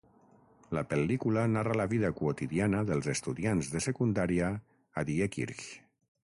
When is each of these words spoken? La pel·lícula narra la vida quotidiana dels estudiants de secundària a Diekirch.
La 0.77 0.81
pel·lícula 0.93 1.43
narra 1.57 1.75
la 1.81 1.85
vida 1.91 2.11
quotidiana 2.21 2.81
dels 2.89 3.11
estudiants 3.15 3.71
de 3.77 3.85
secundària 3.89 4.51
a 5.03 5.09
Diekirch. 5.13 5.65